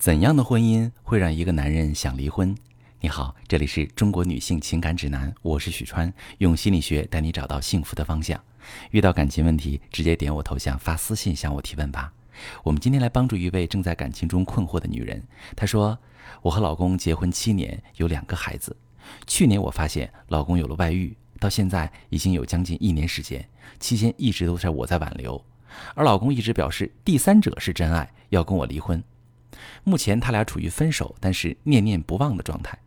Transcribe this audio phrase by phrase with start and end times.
[0.00, 2.56] 怎样的婚姻会让一个男人想离婚？
[3.02, 8.42] 你好，这里是中国女性情感指南，我是许川，用心理学带你找到幸福的方向。
[8.92, 12.10] 遇到感情问题，直接点我头像发私信向我提问吧。
[12.62, 15.22] 我们今天来帮助一位正在感情中困惑的女人。
[15.54, 15.98] 她说
[16.40, 18.74] ：“我和老公结婚七年，有两个孩子。
[19.26, 23.46] 去年我发现老公有了外遇，到现在已经有将近一年时间，
[23.78, 25.44] 期间一直都是我在挽留，
[25.94, 29.04] 而老公一直表示第三者是真爱，要跟我离婚。”
[29.84, 32.78] 目前他俩处于分手，但是念念不忘的状态。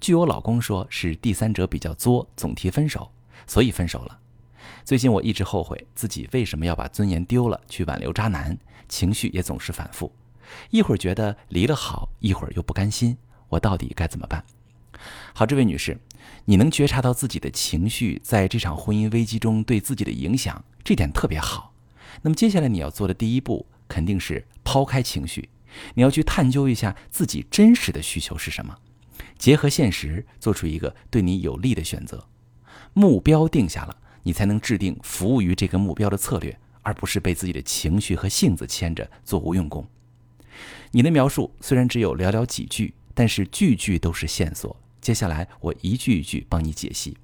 [0.00, 3.10] 据我老公说，是第三者比较作，总提分手，
[3.46, 4.18] 所以分手了。
[4.84, 8.58] 最近我一直后悔自己为什么要把尊严丢了去挽留渣男，
[8.88, 10.10] 情绪也总是反复，
[10.70, 13.16] 一会儿觉得离了好，一会儿又不甘心，
[13.48, 14.44] 我到底该怎么办？
[15.32, 16.00] 好，这位女士，
[16.46, 21.72] 你能觉察到自己的情绪在这场婚姻危机中对自己的影响，这点特别好。
[22.22, 25.48] 那么接下来你要做的第一步，肯定是抛开情绪。
[25.94, 28.76] 你要去探究一下自己真实的需求是什么，
[29.38, 32.26] 结合现实做出一个对你有利的选择。
[32.94, 39.86] 目标定下了，你才能制定服务于这个目标的策略，而不是被自己的情绪和性子牵着做无用功。
[40.90, 44.76] 你的描述虽然只有寥寥几句，但是句句都是线索。
[45.00, 47.16] 接下来我一句一句帮你解析。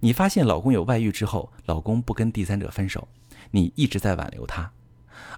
[0.00, 3.06] 你发现老公有外遇之后，老公不跟第三者分手，
[3.50, 4.72] 你一直在挽留他。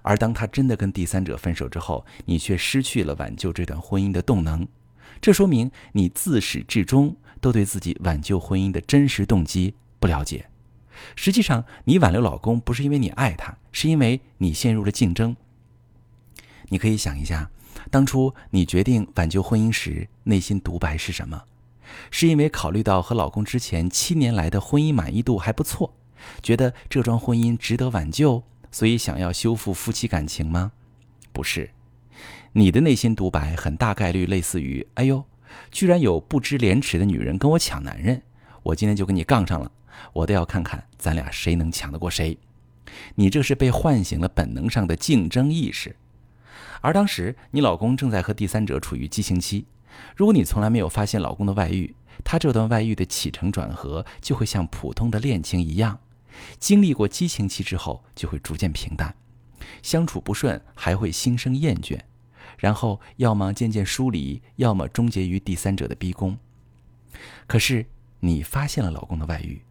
[0.01, 4.67] 而当他真的跟第三者分手之后，你却失去了挽救这段婚姻的动能，
[5.21, 10.47] 这说明你自始至终都对自己挽救婚姻的真实动机不了解。
[11.15, 15.35] 实际上，你挽留老公不是因为你爱他，是因为你陷入了竞争。
[16.69, 17.49] 你可以想一下，
[17.89, 21.43] 当初你决定挽救婚姻时，内心独白是什么？
[22.09, 25.93] 是因为考虑到和老公之前七年来的婚姻满意度还不错，
[26.41, 28.43] 觉得这桩婚姻值得挽救？
[28.73, 30.71] 所以想要修复夫妻感情吗？
[31.31, 31.69] 不是，
[32.53, 35.23] 你的内心独白很大概率类似于：“哎呦，
[35.71, 38.23] 居然有不知廉耻的女人跟我抢男人，
[38.63, 39.71] 我今天就跟你杠上了，
[40.11, 42.35] 我倒要看看咱俩谁能抢得过谁。”
[43.15, 45.95] 你这是被唤醒了本能上的竞争意识，
[46.81, 49.65] 而当时你老公正在和第三者处于激情期。
[50.15, 55.99] 如果你从来没有发现老公的外遇，他这段外遇的起承转合就会像普通的恋情一样。
[56.59, 59.15] 经历过激情期之后，就会逐渐平淡，
[59.81, 61.99] 相处不顺还会心生厌倦，
[62.57, 66.37] 然后要么渐渐疏离，要么终结于第三者的逼宫。
[67.47, 67.85] 可是
[68.19, 69.61] 你发现了老公的外遇，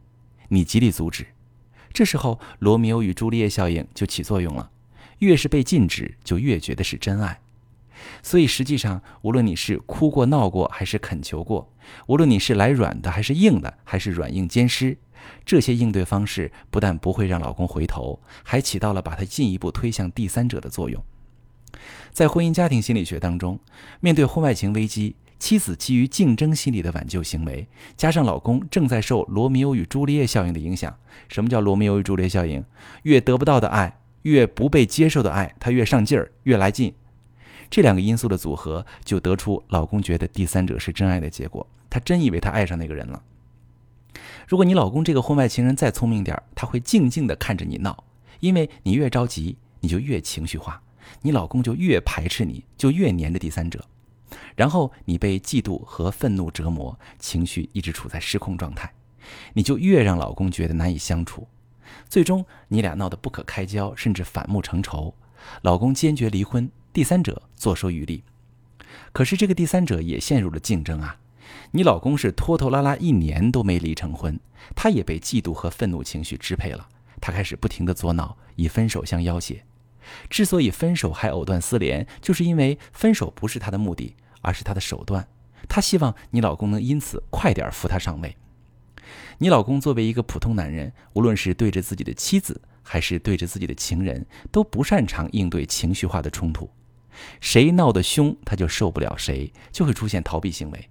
[0.48, 1.26] 你极力阻止，
[1.92, 4.70] 这时候罗密欧与朱丽叶效应就起作用了，
[5.18, 7.40] 越是被禁止，就越觉得是真爱。
[8.22, 11.72] 所以实际上，无论你是哭过、闹过，还是恳求过，
[12.06, 14.98] 无论你是来软的还是硬的，还是软硬兼施。
[15.44, 21.02] 这些应对方式不但不会让老公回头，还起到了把他进一步推向第三者的作用。
[22.12, 23.58] 在婚姻家庭心理学当中，
[24.00, 27.66] 面对婚外情危机，妻子基于竞争心理的挽救行为，
[27.96, 30.94] 加上老公正在受罗密欧与朱丽叶效应的影响。
[31.28, 32.62] 什么叫罗密欧与朱丽叶效应？
[33.02, 36.94] 越得不到的爱，越不被接受的爱，他越上劲儿，越来劲。
[37.70, 41.66] 这两个因素的组合，就得出老公觉得第三者是真爱的结果。
[41.88, 43.22] 他真以为他爱上那个人了。
[44.52, 48.04] 如果你老公这个婚外情人再聪明点他会静静地看着你闹，
[48.40, 50.78] 因为你越着急，你就越情绪化，
[51.22, 53.82] 你老公就越排斥你，就越黏着第三者，
[54.54, 58.92] 然后你被嫉妒和愤怒折磨，情绪一直处在失控状态，
[59.54, 61.48] 你就越让老公觉得难以相处，
[62.06, 65.14] 最终你俩闹得不可开交，甚至反目成仇，
[65.62, 68.22] 老公坚决离婚，第三者坐收渔利，
[69.14, 71.16] 可是这个第三者也陷入了竞争啊。
[71.72, 74.38] 你老公是拖拖拉拉一年都没离成婚，
[74.74, 76.88] 他也被嫉妒和愤怒情绪支配了，
[77.20, 79.64] 他开始不停的作闹，以分手相要挟。
[80.28, 85.26] 之所以分手还藕断丝连，就是因为分手不是他的目的，而是他的手段。
[85.68, 88.36] 他希望你老公能因此快点扶他上位。
[89.38, 96.68] 你老公作为一个普通男人，无论是对着自己的妻子，还是对着自己的情人，都不擅长应对情绪化的冲突。
[97.40, 100.88] 谁闹得凶，他就受不了谁，就会出现逃避行为。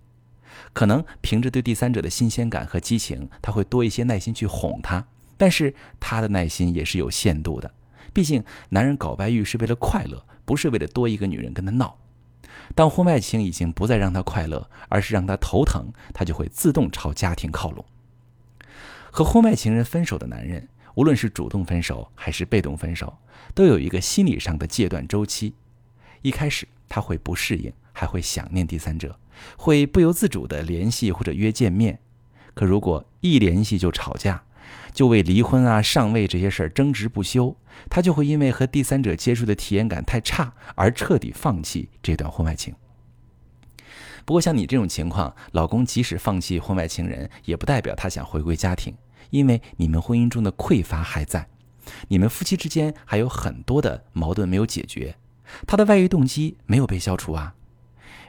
[0.74, 5.06] 可能凭着对第三者的新鲜感和激情，他会多一些耐心去哄她，
[5.38, 7.72] 但是他的耐心也是有限度的。
[8.14, 11.98] 毕竟，男人搞外遇是为了快乐，不是为了多一个女人跟他闹。
[12.76, 17.86] 当婚外情已经不再让他快乐，而是让他头疼，他就会自动朝家庭靠拢。
[19.12, 23.18] 和婚外情人分手的男人，无论是主动分手还是被动分手，
[23.54, 25.56] 都有一个心理上的戒断周期。
[26.22, 27.72] 一开始他会不适应。
[27.92, 29.20] 还会想念第三者，
[29.58, 32.00] 会不由自主的联系或者约见面。
[32.54, 34.44] 可如果一联系就吵架，
[34.94, 37.56] 就为离婚啊、上位这些事儿争执不休，
[37.90, 42.76] 他就会因为和第三者接触的体验感太差而彻底放弃这段婚外情。
[44.26, 48.96] 不过像你这种情况，老公即使放弃婚外情人，也不代表他想回归家庭，
[49.30, 51.48] 因为你们婚姻中的匮乏还在，
[52.10, 55.16] 你们夫妻之间还有很多的矛盾没有解决，
[55.66, 57.56] 他的外遇动机没有被消除啊。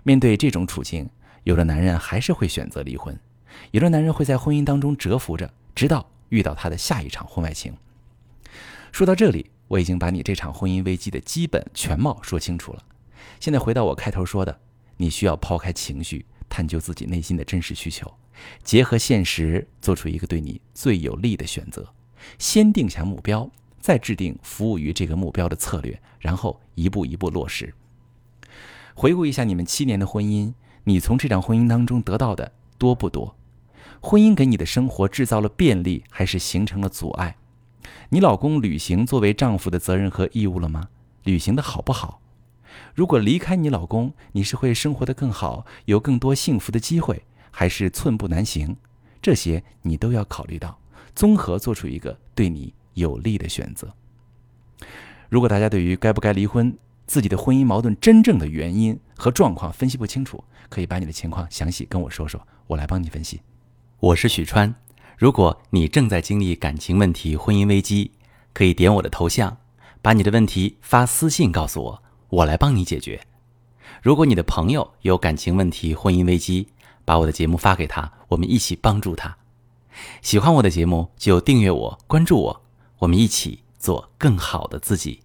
[0.02, 1.08] 面对这种处境，
[1.44, 3.18] 有的男人还是会选择离婚，
[3.70, 7.74] 有的男人会在婚姻当中蛰伏着，直到遇到他的下一场婚外情。
[8.90, 12.84] 说到这里，我已经把你这场婚姻危机的基本全貌说清楚了。
[13.40, 14.60] 现在回到我开头说的。
[14.98, 18.12] 你需要抛开情绪，探究自己内心的真实需求，
[18.62, 21.92] 结合现实，做出一个对你最有利的选择。
[22.38, 23.50] 先定下目标，
[23.80, 27.74] 再制定服务于这个目标的策略，然后一步一步落实。
[28.94, 30.52] 回顾一下你们七年的婚姻，
[30.84, 33.36] 你从这场婚姻当中得到的多不多？
[34.00, 37.36] 婚姻给你的生活制造了便利，还是形成了阻碍？
[38.10, 40.88] 你老公履行作为丈夫的责任和义务了吗？
[41.24, 42.20] 履行的好不好？
[42.94, 48.76] 如果离开你老公，你是会生活的更好，有更多幸福的机会，还是寸步难行？
[49.20, 50.78] 这些你都要考虑到，
[51.14, 53.92] 综合做出一个对你有利的选择。
[55.28, 56.76] 如果大家对于该不该离婚、
[57.06, 63.40] 自己的婚姻矛盾真正的原因和状况分析不清楚，可以把你的情况详细跟我说说，我来帮你分析。
[64.00, 64.74] 我是许川，
[65.16, 68.12] 如果你正在经历感情问题、婚姻危机，
[68.52, 69.58] 可以点我的头像，
[70.00, 72.02] 把你的问题发私信告诉我。
[72.28, 73.20] 我来帮你解决。
[74.00, 76.68] 如果你的朋友有感情问题、婚姻危机，
[77.04, 79.36] 把我的节目发给他，我们一起帮助他。
[80.22, 82.62] 喜欢我的节目就订阅我、关注我，
[83.00, 85.22] 我们一起做更好的自己。